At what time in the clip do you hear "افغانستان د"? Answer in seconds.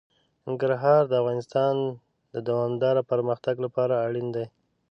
1.21-2.35